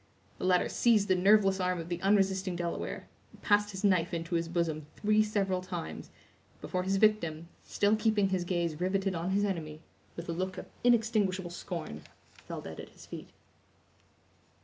[0.39, 4.33] The latter seized the nerveless arm of the unresisting Delaware, and passed his knife into
[4.33, 6.09] his bosom three several times,
[6.59, 9.79] before his victim, still keeping his gaze riveted on his enemy,
[10.15, 12.01] with a look of inextinguishable scorn,
[12.47, 13.27] fell dead at his feet.